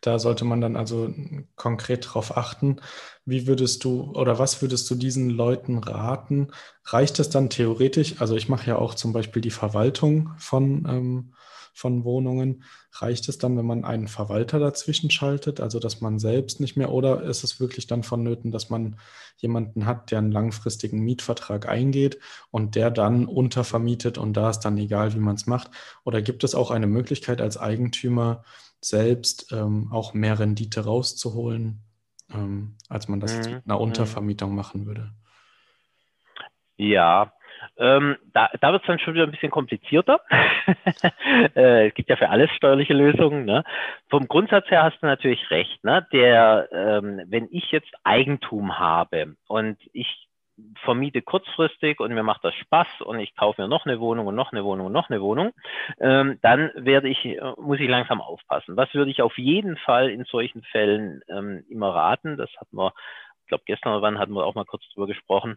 Da 0.00 0.18
sollte 0.18 0.44
man 0.44 0.60
dann 0.60 0.76
also 0.76 1.14
konkret 1.54 2.04
darauf 2.06 2.36
achten. 2.36 2.80
Wie 3.24 3.46
würdest 3.46 3.84
du 3.84 4.12
oder 4.14 4.40
was 4.40 4.62
würdest 4.62 4.90
du 4.90 4.96
diesen 4.96 5.30
Leuten 5.30 5.78
raten? 5.78 6.48
Reicht 6.84 7.20
es 7.20 7.30
dann 7.30 7.50
theoretisch? 7.50 8.20
Also 8.20 8.34
ich 8.34 8.48
mache 8.48 8.66
ja 8.66 8.76
auch 8.78 8.94
zum 8.94 9.12
Beispiel 9.12 9.40
die 9.40 9.52
Verwaltung 9.52 10.32
von 10.38 10.86
ähm, 10.88 11.34
von 11.74 12.04
Wohnungen. 12.04 12.62
Reicht 12.92 13.28
es 13.28 13.36
dann, 13.36 13.58
wenn 13.58 13.66
man 13.66 13.84
einen 13.84 14.08
Verwalter 14.08 14.58
dazwischen 14.60 15.10
schaltet, 15.10 15.60
also 15.60 15.80
dass 15.80 16.00
man 16.00 16.18
selbst 16.18 16.60
nicht 16.60 16.76
mehr, 16.76 16.92
oder 16.92 17.22
ist 17.22 17.42
es 17.42 17.60
wirklich 17.60 17.86
dann 17.86 18.04
vonnöten, 18.04 18.52
dass 18.52 18.70
man 18.70 18.96
jemanden 19.36 19.84
hat, 19.84 20.10
der 20.10 20.18
einen 20.18 20.30
langfristigen 20.32 21.00
Mietvertrag 21.00 21.68
eingeht 21.68 22.18
und 22.50 22.76
der 22.76 22.90
dann 22.90 23.26
untervermietet 23.26 24.16
und 24.16 24.34
da 24.34 24.50
ist 24.50 24.60
dann 24.60 24.78
egal, 24.78 25.12
wie 25.14 25.18
man 25.18 25.34
es 25.34 25.46
macht? 25.46 25.70
Oder 26.04 26.22
gibt 26.22 26.44
es 26.44 26.54
auch 26.54 26.70
eine 26.70 26.86
Möglichkeit 26.86 27.40
als 27.40 27.58
Eigentümer 27.58 28.44
selbst 28.80 29.52
ähm, 29.52 29.88
auch 29.90 30.14
mehr 30.14 30.38
Rendite 30.38 30.84
rauszuholen, 30.84 31.82
ähm, 32.32 32.76
als 32.88 33.08
man 33.08 33.18
das 33.18 33.32
mhm. 33.32 33.38
mit 33.38 33.66
einer 33.66 33.76
mhm. 33.76 33.82
Untervermietung 33.82 34.54
machen 34.54 34.86
würde? 34.86 35.12
Ja, 36.76 37.32
ähm, 37.78 38.16
da 38.32 38.50
da 38.60 38.72
wird 38.72 38.82
es 38.82 38.86
dann 38.86 38.98
schon 38.98 39.14
wieder 39.14 39.24
ein 39.24 39.30
bisschen 39.30 39.50
komplizierter. 39.50 40.20
äh, 41.56 41.88
es 41.88 41.94
gibt 41.94 42.08
ja 42.08 42.16
für 42.16 42.30
alles 42.30 42.50
steuerliche 42.52 42.94
Lösungen. 42.94 43.44
Ne? 43.44 43.64
Vom 44.08 44.28
Grundsatz 44.28 44.70
her 44.70 44.84
hast 44.84 45.02
du 45.02 45.06
natürlich 45.06 45.50
recht. 45.50 45.82
Ne? 45.84 46.06
Der, 46.12 46.68
ähm, 46.72 47.22
wenn 47.26 47.48
ich 47.50 47.70
jetzt 47.72 47.92
Eigentum 48.04 48.78
habe 48.78 49.34
und 49.48 49.78
ich 49.92 50.28
vermiete 50.84 51.20
kurzfristig 51.20 51.98
und 51.98 52.14
mir 52.14 52.22
macht 52.22 52.44
das 52.44 52.54
Spaß 52.54 53.00
und 53.00 53.18
ich 53.18 53.34
kaufe 53.34 53.60
mir 53.60 53.68
noch 53.68 53.86
eine 53.86 53.98
Wohnung 53.98 54.28
und 54.28 54.36
noch 54.36 54.52
eine 54.52 54.64
Wohnung 54.64 54.86
und 54.86 54.92
noch 54.92 55.10
eine 55.10 55.20
Wohnung, 55.20 55.52
ähm, 55.98 56.38
dann 56.42 56.70
werde 56.76 57.08
ich, 57.08 57.24
äh, 57.24 57.40
muss 57.56 57.80
ich 57.80 57.88
langsam 57.88 58.20
aufpassen. 58.20 58.76
Was 58.76 58.94
würde 58.94 59.10
ich 59.10 59.20
auf 59.20 59.36
jeden 59.36 59.76
Fall 59.78 60.10
in 60.10 60.24
solchen 60.24 60.62
Fällen 60.62 61.22
ähm, 61.28 61.64
immer 61.68 61.92
raten? 61.92 62.36
Das 62.36 62.50
hatten 62.58 62.76
wir, 62.76 62.92
ich 63.42 63.48
glaube 63.48 63.64
gestern 63.66 63.94
oder 63.94 64.02
wann 64.02 64.18
hatten 64.20 64.32
wir 64.32 64.46
auch 64.46 64.54
mal 64.54 64.64
kurz 64.64 64.84
drüber 64.90 65.08
gesprochen 65.08 65.56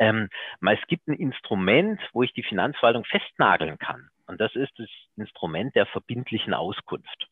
ähm, 0.00 0.28
es 0.62 0.86
gibt 0.88 1.06
ein 1.06 1.14
Instrument, 1.14 2.00
wo 2.12 2.22
ich 2.22 2.32
die 2.32 2.42
Finanzverwaltung 2.42 3.04
festnageln 3.04 3.78
kann. 3.78 4.08
Und 4.26 4.40
das 4.40 4.54
ist 4.56 4.72
das 4.78 4.88
Instrument 5.16 5.76
der 5.76 5.86
verbindlichen 5.86 6.54
Auskunft. 6.54 7.28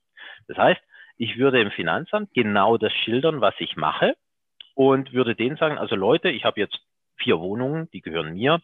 Das 0.47 0.59
heißt, 0.59 0.81
ich 1.17 1.39
würde 1.39 1.61
im 1.61 1.71
Finanzamt 1.71 2.33
genau 2.35 2.77
das 2.77 2.93
schildern, 2.93 3.41
was 3.41 3.55
ich 3.59 3.77
mache 3.77 4.17
und 4.75 5.13
würde 5.13 5.35
denen 5.35 5.57
sagen, 5.57 5.79
also 5.79 5.97
Leute, 5.97 6.29
ich 6.31 6.45
habe 6.45 6.61
jetzt 6.61 6.79
vier 7.17 7.41
Wohnungen, 7.41 7.91
die 7.91 8.03
gehören 8.03 8.35
mir. 8.35 8.61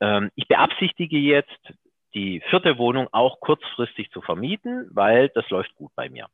Ähm, 0.00 0.30
ich 0.34 0.46
beabsichtige 0.46 1.18
jetzt, 1.18 1.72
die 2.14 2.40
vierte 2.48 2.78
Wohnung 2.78 3.08
auch 3.12 3.40
kurzfristig 3.40 4.10
zu 4.10 4.20
vermieten, 4.20 4.88
weil 4.92 5.30
das 5.30 5.48
läuft 5.50 5.74
gut 5.74 5.92
bei 5.96 6.08
mir. 6.08 6.28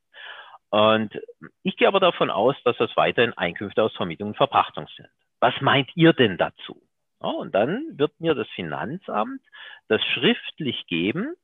Und 0.71 1.19
ich 1.62 1.76
gehe 1.76 1.88
aber 1.88 2.00
davon 2.00 2.31
aus, 2.31 2.57
dass 2.64 2.76
das 2.79 2.97
weiterhin 2.97 3.37
Einkünfte 3.37 3.83
aus 3.83 3.95
Vermietung 3.95 4.29
und 4.29 4.37
Verpachtung 4.37 4.88
sind. 4.97 5.09
Was 5.41 5.55
meint 5.61 5.91
ihr 5.97 6.12
denn 6.12 6.38
dazu? 6.38 6.83
Und 7.29 7.55
dann 7.55 7.99
wird 7.99 8.19
mir 8.21 8.35
das 8.35 8.49
Finanzamt 8.50 9.41
das 9.88 10.02
schriftlich 10.14 10.87
geben. 10.87 11.35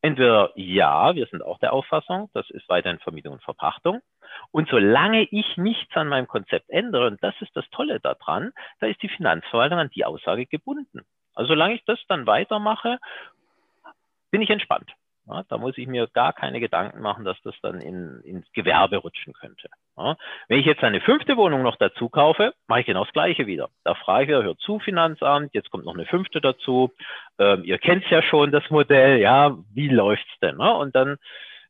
Entweder 0.00 0.52
ja, 0.56 1.14
wir 1.14 1.26
sind 1.26 1.42
auch 1.42 1.58
der 1.58 1.72
Auffassung, 1.72 2.28
das 2.34 2.50
ist 2.50 2.68
weiterhin 2.68 2.98
Vermietung 2.98 3.34
und 3.34 3.42
Verpachtung. 3.42 4.00
Und 4.50 4.68
solange 4.68 5.22
ich 5.24 5.56
nichts 5.56 5.94
an 5.96 6.08
meinem 6.08 6.26
Konzept 6.26 6.68
ändere, 6.70 7.06
und 7.06 7.22
das 7.22 7.34
ist 7.40 7.54
das 7.54 7.68
Tolle 7.70 8.00
daran, 8.00 8.52
da 8.80 8.88
ist 8.88 9.02
die 9.02 9.08
Finanzverwaltung 9.08 9.78
an 9.78 9.90
die 9.90 10.04
Aussage 10.04 10.46
gebunden. 10.46 11.02
Also 11.34 11.48
solange 11.48 11.74
ich 11.74 11.84
das 11.84 12.00
dann 12.08 12.26
weitermache, 12.26 12.98
bin 14.30 14.42
ich 14.42 14.50
entspannt. 14.50 14.90
Ja, 15.26 15.44
da 15.48 15.58
muss 15.58 15.78
ich 15.78 15.86
mir 15.86 16.08
gar 16.08 16.32
keine 16.32 16.58
Gedanken 16.58 17.00
machen, 17.00 17.24
dass 17.24 17.40
das 17.42 17.54
dann 17.62 17.80
in, 17.80 18.20
ins 18.24 18.50
Gewerbe 18.52 18.96
rutschen 18.96 19.32
könnte. 19.34 19.68
Ja, 19.96 20.16
wenn 20.48 20.58
ich 20.58 20.66
jetzt 20.66 20.82
eine 20.82 21.02
fünfte 21.02 21.36
Wohnung 21.36 21.62
noch 21.62 21.76
dazu 21.76 22.08
kaufe, 22.08 22.54
mache 22.66 22.80
ich 22.80 22.86
genau 22.86 23.04
das 23.04 23.12
Gleiche 23.12 23.46
wieder. 23.46 23.68
Da 23.84 23.94
frage 23.94 24.22
ich 24.22 24.28
wieder, 24.28 24.42
hört 24.42 24.58
zu, 24.60 24.78
Finanzamt, 24.78 25.52
jetzt 25.52 25.70
kommt 25.70 25.84
noch 25.84 25.94
eine 25.94 26.06
fünfte 26.06 26.40
dazu. 26.40 26.92
Ähm, 27.38 27.62
ihr 27.64 27.78
kennt 27.78 28.08
ja 28.08 28.22
schon 28.22 28.52
das 28.52 28.68
Modell, 28.70 29.18
ja, 29.18 29.56
wie 29.74 29.88
läuft's 29.88 30.38
denn? 30.40 30.56
Ne? 30.56 30.74
Und 30.74 30.96
dann 30.96 31.18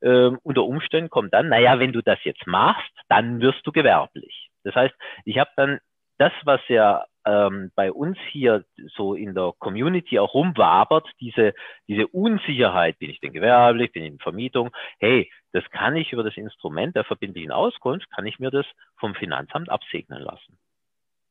ähm, 0.02 0.38
unter 0.42 0.64
Umständen 0.64 1.10
kommt 1.10 1.34
dann, 1.34 1.48
naja, 1.48 1.78
wenn 1.80 1.92
du 1.92 2.00
das 2.00 2.18
jetzt 2.24 2.46
machst, 2.46 2.92
dann 3.08 3.40
wirst 3.40 3.66
du 3.66 3.72
gewerblich. 3.72 4.50
Das 4.64 4.74
heißt, 4.74 4.94
ich 5.24 5.38
habe 5.38 5.50
dann 5.56 5.80
das, 6.18 6.32
was 6.44 6.60
ja 6.68 7.04
ähm, 7.24 7.70
bei 7.74 7.92
uns 7.92 8.18
hier 8.30 8.64
so 8.94 9.14
in 9.14 9.34
der 9.34 9.52
Community 9.58 10.18
auch 10.18 10.34
rumwabert, 10.34 11.08
diese, 11.20 11.54
diese 11.88 12.06
Unsicherheit, 12.08 12.98
bin 12.98 13.10
ich 13.10 13.20
denn 13.20 13.32
gewerblich, 13.32 13.92
bin 13.92 14.04
ich 14.04 14.12
in 14.12 14.18
Vermietung, 14.18 14.70
hey, 14.98 15.30
das 15.52 15.64
kann 15.70 15.96
ich 15.96 16.12
über 16.12 16.24
das 16.24 16.36
Instrument 16.36 16.96
der 16.96 17.04
verbindlichen 17.04 17.52
Auskunft, 17.52 18.10
kann 18.10 18.26
ich 18.26 18.38
mir 18.38 18.50
das 18.50 18.66
vom 18.96 19.14
Finanzamt 19.14 19.68
absegnen 19.68 20.20
lassen. 20.22 20.58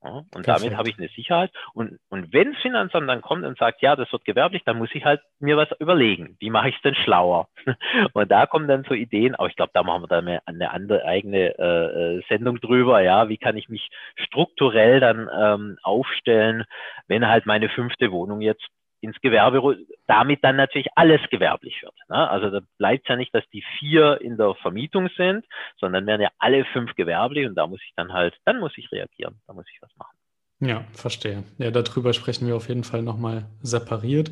Ja, 0.03 0.09
und 0.09 0.31
Perfekt. 0.31 0.47
damit 0.47 0.77
habe 0.77 0.89
ich 0.89 0.97
eine 0.97 1.09
Sicherheit. 1.09 1.51
Und, 1.73 1.99
und 2.09 2.33
wenn 2.33 2.53
das 2.53 2.61
Finanzamt 2.61 3.07
dann 3.07 3.21
kommt 3.21 3.45
und 3.45 3.57
sagt, 3.59 3.83
ja, 3.83 3.95
das 3.95 4.11
wird 4.11 4.25
gewerblich, 4.25 4.63
dann 4.65 4.79
muss 4.79 4.89
ich 4.93 5.05
halt 5.05 5.21
mir 5.39 5.57
was 5.57 5.69
überlegen. 5.79 6.37
Wie 6.39 6.49
mache 6.49 6.69
ich 6.69 6.75
es 6.75 6.81
denn 6.81 6.95
schlauer? 6.95 7.49
Und 8.13 8.31
da 8.31 8.47
kommen 8.47 8.67
dann 8.67 8.83
so 8.83 8.95
Ideen, 8.95 9.35
aber 9.35 9.47
ich 9.47 9.55
glaube, 9.55 9.71
da 9.73 9.83
machen 9.83 10.03
wir 10.03 10.07
dann 10.07 10.27
eine, 10.27 10.47
eine 10.47 10.71
andere 10.71 11.05
eigene 11.05 11.57
äh, 11.57 12.17
äh, 12.17 12.21
Sendung 12.29 12.59
drüber, 12.59 13.01
ja, 13.01 13.29
wie 13.29 13.37
kann 13.37 13.57
ich 13.57 13.69
mich 13.69 13.89
strukturell 14.15 14.99
dann 14.99 15.29
ähm, 15.39 15.77
aufstellen, 15.83 16.65
wenn 17.07 17.27
halt 17.27 17.45
meine 17.45 17.69
fünfte 17.69 18.11
Wohnung 18.11 18.41
jetzt 18.41 18.67
ins 19.01 19.19
Gewerbe, 19.21 19.77
damit 20.07 20.43
dann 20.43 20.55
natürlich 20.55 20.87
alles 20.95 21.21
gewerblich 21.29 21.81
wird. 21.81 21.95
Ne? 22.09 22.29
Also 22.29 22.49
da 22.49 22.61
bleibt 22.77 23.09
ja 23.09 23.15
nicht, 23.15 23.33
dass 23.33 23.43
die 23.51 23.63
vier 23.79 24.21
in 24.21 24.37
der 24.37 24.55
Vermietung 24.55 25.09
sind, 25.17 25.45
sondern 25.77 26.05
werden 26.05 26.21
ja 26.21 26.29
alle 26.39 26.65
fünf 26.65 26.95
gewerblich 26.95 27.47
und 27.47 27.55
da 27.55 27.67
muss 27.67 27.81
ich 27.83 27.93
dann 27.95 28.13
halt, 28.13 28.37
dann 28.45 28.59
muss 28.59 28.77
ich 28.77 28.91
reagieren, 28.91 29.41
da 29.47 29.53
muss 29.53 29.65
ich 29.73 29.81
was 29.81 29.95
machen. 29.97 30.17
Ja, 30.63 30.85
verstehe. 30.93 31.43
Ja, 31.57 31.71
darüber 31.71 32.13
sprechen 32.13 32.47
wir 32.47 32.55
auf 32.55 32.69
jeden 32.69 32.83
Fall 32.83 33.01
nochmal 33.01 33.49
separiert. 33.61 34.31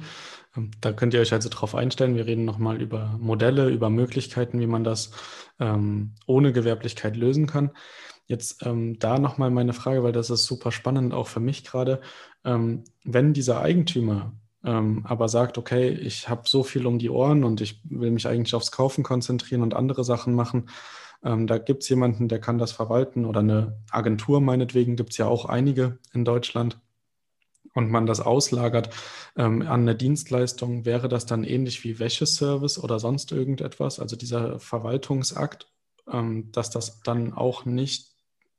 Ähm, 0.56 0.70
da 0.80 0.94
könnt 0.94 1.16
ihr 1.16 1.22
euch 1.22 1.34
also 1.34 1.50
drauf 1.50 1.74
einstellen. 1.74 2.16
Wir 2.16 2.28
reden 2.28 2.46
nochmal 2.46 2.80
über 2.80 3.18
Modelle, 3.20 3.70
über 3.70 3.90
Möglichkeiten, 3.90 4.60
wie 4.60 4.68
man 4.68 4.84
das 4.84 5.12
ähm, 5.60 6.14
ohne 6.28 6.54
Gewerblichkeit 6.54 7.18
lösen 7.18 7.48
kann. 7.48 7.72
Jetzt 8.28 8.64
ähm, 8.64 9.00
da 9.00 9.18
nochmal 9.18 9.50
meine 9.50 9.74
Frage, 9.74 10.04
weil 10.04 10.12
das 10.12 10.30
ist 10.30 10.46
super 10.46 10.72
spannend, 10.72 11.16
auch 11.16 11.28
für 11.28 11.40
mich 11.40 11.64
gerade. 11.64 12.00
Ähm, 12.46 12.84
wenn 13.04 13.34
dieser 13.34 13.62
Eigentümer 13.62 14.34
ähm, 14.64 15.06
aber 15.06 15.30
sagt, 15.30 15.58
okay, 15.58 15.90
ich 15.90 16.30
habe 16.30 16.44
so 16.46 16.64
viel 16.64 16.86
um 16.86 17.00
die 17.00 17.10
Ohren 17.10 17.44
und 17.44 17.62
ich 17.62 17.82
will 17.86 18.12
mich 18.12 18.28
eigentlich 18.28 18.56
aufs 18.56 18.72
Kaufen 18.72 19.04
konzentrieren 19.04 19.62
und 19.62 19.74
andere 19.74 20.04
Sachen 20.04 20.34
machen. 20.36 20.70
Ähm, 21.24 21.48
da 21.48 21.58
gibt 21.58 21.84
es 21.84 21.90
jemanden, 21.90 22.28
der 22.28 22.40
kann 22.40 22.58
das 22.58 22.72
verwalten 22.72 23.26
oder 23.26 23.40
eine 23.42 23.78
Agentur 23.92 24.42
meinetwegen, 24.42 24.96
gibt 24.96 25.12
es 25.12 25.18
ja 25.18 25.28
auch 25.28 25.46
einige 25.46 26.00
in 26.14 26.26
Deutschland 26.26 26.80
und 27.74 27.90
man 27.90 28.06
das 28.06 28.20
auslagert 28.20 28.90
ähm, 29.36 29.62
an 29.62 29.82
eine 29.82 29.96
Dienstleistung, 29.96 30.86
wäre 30.86 31.08
das 31.08 31.26
dann 31.26 31.44
ähnlich 31.44 31.84
wie 31.84 32.00
Wäscheservice 32.00 32.82
oder 32.82 33.00
sonst 33.00 33.32
irgendetwas, 33.32 34.00
also 34.00 34.16
dieser 34.16 34.60
Verwaltungsakt, 34.60 35.68
ähm, 36.12 36.52
dass 36.52 36.70
das 36.70 37.02
dann 37.02 37.34
auch 37.34 37.66
nicht 37.66 38.08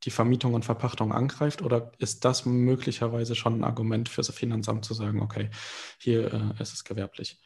die 0.05 0.11
Vermietung 0.11 0.55
und 0.55 0.65
Verpachtung 0.65 1.13
angreift? 1.13 1.63
Oder 1.63 1.93
ist 1.99 2.25
das 2.25 2.47
möglicherweise 2.47 3.35
schon 3.35 3.61
ein 3.61 3.65
Argument 3.65 4.09
für 4.09 4.23
das 4.23 4.35
Finanzamt 4.35 4.85
zu 4.85 4.95
sagen, 4.95 5.21
okay, 5.21 5.51
hier 5.99 6.33
äh, 6.33 6.63
ist 6.63 6.73
es 6.73 6.85
gewerblich? 6.85 7.39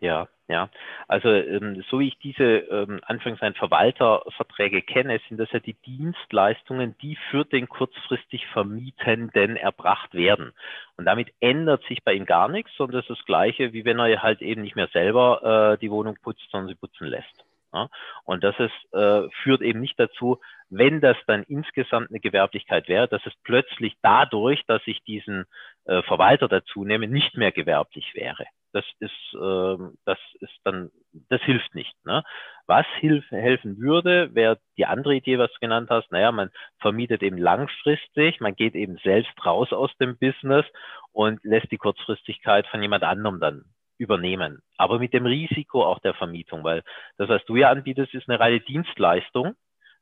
Ja, 0.00 0.28
ja. 0.48 0.70
Also 1.08 1.28
ähm, 1.28 1.84
so 1.90 2.00
wie 2.00 2.08
ich 2.08 2.18
diese 2.18 2.42
ähm, 2.42 3.00
Anführungszeichen 3.04 3.54
Verwalterverträge 3.54 4.80
kenne, 4.80 5.20
sind 5.28 5.38
das 5.38 5.52
ja 5.52 5.60
die 5.60 5.74
Dienstleistungen, 5.74 6.96
die 7.02 7.18
für 7.30 7.44
den 7.44 7.68
kurzfristig 7.68 8.46
Vermietenden 8.46 9.56
erbracht 9.56 10.14
werden. 10.14 10.52
Und 10.96 11.04
damit 11.04 11.32
ändert 11.40 11.84
sich 11.84 12.02
bei 12.02 12.14
ihm 12.14 12.24
gar 12.24 12.48
nichts, 12.48 12.72
sondern 12.78 13.02
das 13.02 13.10
ist 13.10 13.18
das 13.18 13.26
Gleiche, 13.26 13.74
wie 13.74 13.84
wenn 13.84 13.98
er 13.98 14.22
halt 14.22 14.40
eben 14.40 14.62
nicht 14.62 14.74
mehr 14.74 14.88
selber 14.88 15.74
äh, 15.74 15.78
die 15.78 15.90
Wohnung 15.90 16.16
putzt, 16.22 16.48
sondern 16.50 16.68
sie 16.68 16.80
putzen 16.80 17.06
lässt. 17.06 17.44
Ja? 17.72 17.88
Und 18.24 18.44
das 18.44 18.54
ist, 18.58 18.94
äh, 18.94 19.28
führt 19.42 19.62
eben 19.62 19.80
nicht 19.80 19.98
dazu, 19.98 20.40
wenn 20.68 21.00
das 21.00 21.16
dann 21.26 21.42
insgesamt 21.44 22.10
eine 22.10 22.20
Gewerblichkeit 22.20 22.88
wäre, 22.88 23.08
dass 23.08 23.24
es 23.26 23.32
plötzlich 23.44 23.96
dadurch, 24.02 24.64
dass 24.66 24.82
ich 24.86 25.02
diesen 25.04 25.44
äh, 25.84 26.02
Verwalter 26.02 26.48
dazu 26.48 26.84
nehme, 26.84 27.08
nicht 27.08 27.36
mehr 27.36 27.52
gewerblich 27.52 28.14
wäre. 28.14 28.44
Das 28.72 28.84
ist, 29.00 29.34
äh, 29.34 29.76
das 30.04 30.18
ist 30.40 30.58
dann, 30.62 30.90
das 31.28 31.42
hilft 31.42 31.74
nicht. 31.74 31.92
Ne? 32.04 32.22
Was 32.66 32.86
hilf, 33.00 33.28
helfen 33.30 33.78
würde, 33.78 34.32
wäre 34.34 34.60
die 34.76 34.86
andere 34.86 35.16
Idee, 35.16 35.38
was 35.38 35.52
du 35.52 35.58
genannt 35.60 35.90
hast. 35.90 36.12
Naja, 36.12 36.30
man 36.30 36.50
vermietet 36.78 37.22
eben 37.22 37.36
langfristig, 37.36 38.40
man 38.40 38.54
geht 38.54 38.76
eben 38.76 38.96
selbst 39.02 39.32
raus 39.44 39.72
aus 39.72 39.90
dem 39.98 40.16
Business 40.18 40.64
und 41.12 41.42
lässt 41.42 41.72
die 41.72 41.78
Kurzfristigkeit 41.78 42.66
von 42.68 42.80
jemand 42.80 43.02
anderem 43.02 43.40
dann 43.40 43.64
übernehmen. 44.00 44.62
Aber 44.78 44.98
mit 44.98 45.12
dem 45.12 45.26
Risiko 45.26 45.84
auch 45.84 45.98
der 46.00 46.14
Vermietung, 46.14 46.64
weil 46.64 46.82
das, 47.18 47.28
was 47.28 47.44
du 47.44 47.56
ja 47.56 47.70
anbietest, 47.70 48.14
ist 48.14 48.28
eine 48.28 48.40
reine 48.40 48.60
Dienstleistung, 48.60 49.54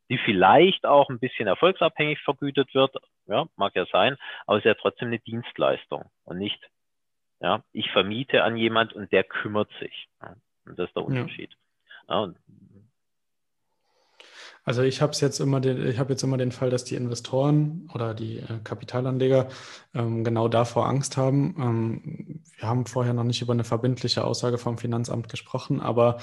die 0.09 0.19
vielleicht 0.19 0.87
auch 0.87 1.11
ein 1.11 1.19
bisschen 1.19 1.49
erfolgsabhängig 1.49 2.21
vergütet 2.21 2.73
wird. 2.75 2.97
Ja, 3.27 3.47
mag 3.57 3.75
ja 3.75 3.85
sein, 3.93 4.17
aber 4.47 4.59
es 4.59 4.65
ist 4.65 4.69
ja 4.69 4.75
trotzdem 4.75 5.09
eine 5.09 5.19
Dienstleistung 5.19 6.11
und 6.25 6.39
nicht, 6.39 6.71
ja, 7.41 7.63
ich 7.73 7.91
vermiete 7.91 8.45
an 8.45 8.57
jemand 8.57 8.95
und 8.95 9.13
der 9.13 9.25
kümmert 9.25 9.71
sich. 9.81 10.09
Und 10.65 10.79
das 10.79 10.89
ist 10.89 10.97
der 10.97 11.05
Unterschied. 11.05 11.51
Ja. 11.51 11.59
Ja, 12.09 12.33
also 14.69 14.83
ich 14.83 15.01
habe 15.01 15.15
jetzt 15.19 15.41
immer 15.41 15.61
den, 15.61 15.89
ich 15.89 15.99
habe 15.99 16.13
jetzt 16.13 16.23
immer 16.23 16.37
den 16.37 16.53
Fall, 16.53 16.69
dass 16.69 16.85
die 16.85 16.95
Investoren 16.95 17.89
oder 17.95 18.13
die 18.13 18.37
äh, 18.37 18.59
Kapitalanleger 18.63 19.49
ähm, 19.95 20.25
genau 20.25 20.47
davor 20.49 20.87
Angst 20.87 21.17
haben. 21.17 21.55
Ähm, 21.59 22.43
wir 22.59 22.69
haben 22.69 22.85
vorher 22.85 23.15
noch 23.15 23.25
nicht 23.25 23.41
über 23.41 23.55
eine 23.55 23.65
verbindliche 23.65 24.25
Aussage 24.25 24.59
vom 24.59 24.77
Finanzamt 24.77 25.31
gesprochen, 25.31 25.81
aber 25.81 26.19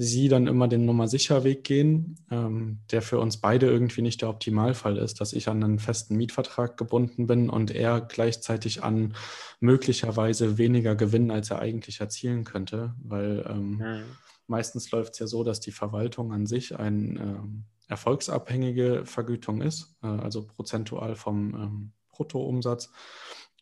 sie 0.00 0.28
dann 0.28 0.46
immer 0.46 0.68
den 0.68 0.86
Nummer 0.86 1.08
sicher 1.08 1.42
Weg 1.42 1.64
gehen, 1.64 2.14
ähm, 2.30 2.78
der 2.92 3.02
für 3.02 3.18
uns 3.18 3.38
beide 3.38 3.66
irgendwie 3.66 4.00
nicht 4.00 4.22
der 4.22 4.28
Optimalfall 4.28 4.96
ist, 4.96 5.20
dass 5.20 5.32
ich 5.32 5.48
an 5.48 5.62
einen 5.62 5.80
festen 5.80 6.16
Mietvertrag 6.16 6.76
gebunden 6.76 7.26
bin 7.26 7.50
und 7.50 7.72
er 7.72 8.00
gleichzeitig 8.00 8.84
an 8.84 9.14
möglicherweise 9.58 10.56
weniger 10.56 10.94
Gewinn, 10.94 11.32
als 11.32 11.50
er 11.50 11.58
eigentlich 11.58 11.98
erzielen 11.98 12.44
könnte, 12.44 12.94
weil 13.02 13.44
ähm, 13.50 13.70
mhm. 13.78 14.02
meistens 14.46 14.88
läuft 14.92 15.14
es 15.14 15.18
ja 15.18 15.26
so, 15.26 15.42
dass 15.42 15.58
die 15.58 15.72
Verwaltung 15.72 16.32
an 16.32 16.46
sich 16.46 16.78
ein 16.78 17.16
ähm, 17.16 17.64
erfolgsabhängige 17.88 19.04
Vergütung 19.04 19.62
ist, 19.62 19.96
äh, 20.04 20.06
also 20.06 20.46
prozentual 20.46 21.16
vom 21.16 21.54
ähm, 21.54 21.92
Bruttoumsatz. 22.10 22.92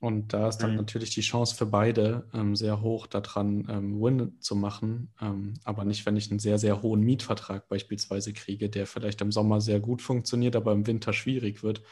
Und 0.01 0.35
da 0.35 0.49
ist 0.49 0.59
dann 0.59 0.73
mhm. 0.73 0.77
natürlich 0.77 1.11
die 1.11 1.23
Chance 1.23 1.55
für 1.55 1.65
beide 1.65 2.29
ähm, 2.35 2.55
sehr 2.55 2.83
hoch, 2.83 3.07
daran 3.07 3.67
ähm, 3.71 4.01
Win 4.01 4.39
zu 4.41 4.55
machen. 4.55 5.13
Ähm, 5.23 5.55
aber 5.65 5.85
nicht, 5.85 6.05
wenn 6.05 6.17
ich 6.17 6.31
einen 6.31 6.39
sehr, 6.39 6.59
sehr 6.59 6.83
hohen 6.83 7.01
Mietvertrag 7.01 7.69
beispielsweise 7.69 8.35
kriege, 8.35 8.69
der 8.69 8.87
vielleicht 8.87 9.23
im 9.23 9.33
Sommer 9.33 9.61
sehr 9.61 9.81
gut 9.81 10.03
funktioniert, 10.03 10.55
aber 10.55 10.73
im 10.73 10.87
Winter 10.87 11.15
schwierig 11.15 11.63
wird. 11.63 11.83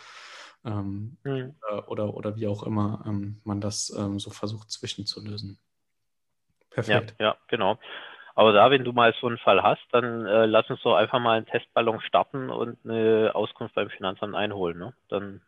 Ähm, 0.66 1.16
mhm. 1.24 1.54
oder, 1.66 1.88
oder, 1.90 2.14
oder, 2.14 2.36
wie 2.36 2.46
auch 2.46 2.62
immer 2.62 3.04
ähm, 3.06 3.40
man 3.44 3.60
das 3.60 3.94
ähm, 3.98 4.18
so 4.18 4.30
versucht 4.30 4.70
zwischenzulösen. 4.70 5.58
Perfekt. 6.70 7.14
Ja, 7.18 7.26
ja, 7.26 7.36
genau. 7.48 7.78
Aber 8.34 8.52
da, 8.52 8.70
wenn 8.70 8.84
du 8.84 8.92
mal 8.92 9.14
so 9.20 9.28
einen 9.28 9.38
Fall 9.38 9.62
hast, 9.62 9.82
dann 9.92 10.26
äh, 10.26 10.46
lass 10.46 10.68
uns 10.68 10.82
doch 10.82 10.96
einfach 10.96 11.20
mal 11.20 11.36
einen 11.36 11.46
Testballon 11.46 12.00
starten 12.00 12.50
und 12.50 12.78
eine 12.84 13.32
Auskunft 13.34 13.74
beim 13.74 13.90
Finanzamt 13.90 14.34
einholen. 14.34 14.78
Ne? 14.78 14.94
Dann 15.08 15.40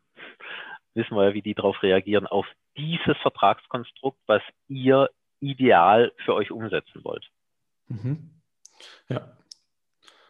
wissen 0.97 1.17
wir 1.17 1.29
ja, 1.29 1.35
wie 1.35 1.43
die 1.43 1.55
darauf 1.55 1.83
reagieren, 1.83 2.27
auf 2.27 2.47
dieses 2.77 3.17
Vertragskonstrukt, 3.23 4.19
was 4.27 4.43
ihr 4.69 5.11
ideal 5.41 6.13
für 6.25 6.35
euch 6.35 6.51
umsetzen 6.51 7.05
wollt. 7.05 7.29
Mhm. 7.89 8.31
Ja, 9.09 9.37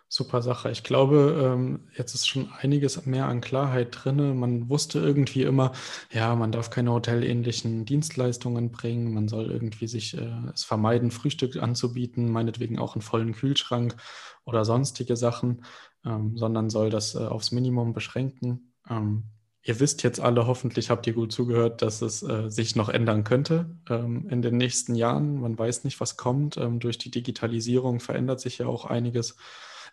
Super 0.09 0.40
Sache. 0.40 0.70
Ich 0.70 0.85
glaube, 0.85 1.52
ähm, 1.52 1.88
jetzt 1.96 2.14
ist 2.14 2.29
schon 2.29 2.48
einiges 2.61 3.05
mehr 3.07 3.26
an 3.26 3.40
Klarheit 3.40 3.88
drin. 3.90 4.38
Man 4.38 4.70
wusste 4.70 5.00
irgendwie 5.00 5.42
immer, 5.42 5.72
ja, 6.12 6.37
man 6.37 6.52
darf 6.52 6.70
keine 6.70 6.92
hotelähnlichen 6.92 7.85
Dienstleistungen 7.85 8.70
bringen. 8.70 9.12
Man 9.12 9.26
soll 9.26 9.50
irgendwie 9.50 9.88
sich 9.88 10.16
äh, 10.16 10.31
es 10.55 10.62
vermeiden, 10.62 11.11
Frühstück 11.11 11.57
anzubieten, 11.57 12.31
meinetwegen 12.31 12.79
auch 12.79 12.94
einen 12.94 13.02
vollen 13.02 13.33
Kühlschrank 13.33 13.96
oder 14.44 14.64
sonstige 14.64 15.16
Sachen, 15.16 15.64
ähm, 16.05 16.37
sondern 16.37 16.70
soll 16.70 16.88
das 16.88 17.16
äh, 17.16 17.26
aufs 17.26 17.50
Minimum 17.50 17.92
beschränken. 17.92 18.74
Ähm, 18.88 19.24
ihr 19.66 19.81
wisst 19.81 20.02
jetzt 20.02 20.20
alle, 20.20 20.46
hoffentlich 20.46 20.90
habt 20.90 21.07
ihr 21.07 21.12
gut 21.12 21.33
zugehört, 21.33 21.83
dass 21.83 22.02
es 22.02 22.22
äh, 22.22 22.50
sich 22.50 22.76
noch 22.76 22.88
ändern 22.88 23.24
könnte 23.24 23.76
in 23.88 24.42
den 24.42 24.57
nächsten 24.57 24.94
Jahren. 24.94 25.40
Man 25.40 25.59
weiß 25.59 25.85
nicht, 25.85 26.00
was 26.00 26.16
kommt. 26.16 26.57
durch 26.57 26.98
die 26.98 27.11
Digitalisierung 27.11 28.00
verändert 28.00 28.40
sich 28.40 28.59
ja 28.59 28.66
auch 28.66 28.85
einiges 28.85 29.37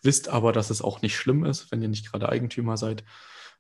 wisst 0.04 0.30
aber, 0.30 0.52
dass 0.52 0.70
es 0.70 0.82
auch 0.82 1.02
nicht 1.02 1.16
schlimm 1.16 1.46
ist, 1.46 1.72
wenn 1.72 1.82
ihr 1.82 1.88
nicht 1.88 2.12
gerade 2.12 2.30
Eigentümer 2.30 2.78
seid. 2.78 3.04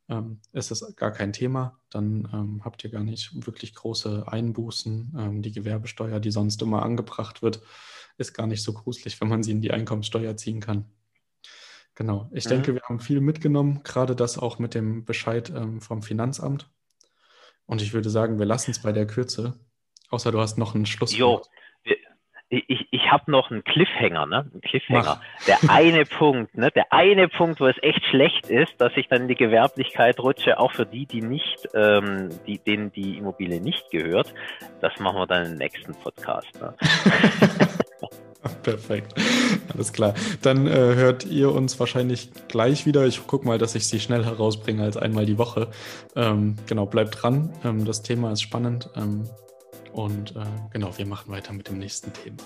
Ähm, 0.09 0.41
ist 0.51 0.69
es 0.69 0.95
gar 0.97 1.11
kein 1.11 1.31
Thema, 1.31 1.79
dann 1.89 2.27
ähm, 2.33 2.61
habt 2.65 2.83
ihr 2.83 2.89
gar 2.89 3.03
nicht 3.03 3.47
wirklich 3.47 3.73
große 3.73 4.25
Einbußen. 4.27 5.15
Ähm, 5.17 5.41
die 5.41 5.53
Gewerbesteuer, 5.53 6.19
die 6.19 6.31
sonst 6.31 6.61
immer 6.61 6.83
angebracht 6.83 7.41
wird, 7.41 7.61
ist 8.17 8.33
gar 8.33 8.45
nicht 8.45 8.63
so 8.63 8.73
gruselig, 8.73 9.19
wenn 9.21 9.29
man 9.29 9.43
sie 9.43 9.51
in 9.51 9.61
die 9.61 9.71
Einkommenssteuer 9.71 10.35
ziehen 10.35 10.59
kann. 10.59 10.85
Genau, 11.95 12.29
ich 12.31 12.45
mhm. 12.45 12.49
denke, 12.49 12.73
wir 12.73 12.81
haben 12.81 12.99
viel 12.99 13.21
mitgenommen, 13.21 13.81
gerade 13.83 14.15
das 14.15 14.37
auch 14.37 14.59
mit 14.59 14.73
dem 14.73 15.05
Bescheid 15.05 15.51
ähm, 15.55 15.81
vom 15.81 16.01
Finanzamt. 16.01 16.69
Und 17.65 17.81
ich 17.81 17.93
würde 17.93 18.09
sagen, 18.09 18.39
wir 18.39 18.45
lassen 18.45 18.71
es 18.71 18.81
bei 18.81 18.91
der 18.91 19.07
Kürze. 19.07 19.53
Außer 20.09 20.31
du 20.31 20.39
hast 20.39 20.57
noch 20.57 20.75
einen 20.75 20.85
Schluss. 20.85 21.15
Jo, 21.15 21.41
ich, 22.67 22.87
ich 22.91 23.11
habe 23.11 23.31
noch 23.31 23.49
einen 23.49 23.63
Cliffhanger, 23.63 24.25
ne? 24.25 24.51
Ein 24.53 24.61
Cliffhanger. 24.61 25.19
Mach. 25.19 25.45
Der 25.47 25.57
eine 25.69 26.05
Punkt, 26.05 26.55
ne? 26.55 26.71
Der 26.71 26.91
eine 26.91 27.27
Punkt, 27.27 27.59
wo 27.59 27.67
es 27.67 27.77
echt 27.81 28.05
schlecht 28.05 28.49
ist, 28.49 28.73
dass 28.77 28.91
ich 28.95 29.07
dann 29.07 29.23
in 29.23 29.27
die 29.27 29.35
Gewerblichkeit 29.35 30.19
rutsche, 30.19 30.59
auch 30.59 30.71
für 30.71 30.85
die, 30.85 31.05
die 31.05 31.21
nicht, 31.21 31.67
ähm, 31.73 32.29
die, 32.45 32.59
denen 32.59 32.91
die 32.91 33.17
Immobilie 33.17 33.59
nicht 33.59 33.89
gehört. 33.91 34.33
Das 34.81 34.99
machen 34.99 35.17
wir 35.17 35.27
dann 35.27 35.45
im 35.45 35.55
nächsten 35.55 35.93
Podcast. 35.95 36.61
Ne? 36.61 36.75
Perfekt. 38.63 39.13
Alles 39.73 39.93
klar. 39.93 40.13
Dann 40.41 40.67
äh, 40.67 40.71
hört 40.71 41.25
ihr 41.25 41.51
uns 41.51 41.79
wahrscheinlich 41.79 42.31
gleich 42.47 42.85
wieder. 42.85 43.05
Ich 43.05 43.25
gucke 43.25 43.45
mal, 43.45 43.57
dass 43.57 43.75
ich 43.75 43.87
sie 43.87 43.99
schnell 43.99 44.25
herausbringe 44.25 44.83
als 44.83 44.97
einmal 44.97 45.25
die 45.25 45.37
Woche. 45.37 45.69
Ähm, 46.15 46.55
genau, 46.65 46.85
bleibt 46.85 47.21
dran. 47.21 47.53
Ähm, 47.63 47.85
das 47.85 48.01
Thema 48.01 48.31
ist 48.31 48.41
spannend. 48.41 48.89
Ähm, 48.95 49.23
und 49.93 50.35
äh, 50.35 50.45
genau, 50.71 50.97
wir 50.97 51.05
machen 51.05 51.31
weiter 51.31 51.53
mit 51.53 51.69
dem 51.69 51.77
nächsten 51.77 52.11
Thema. 52.13 52.37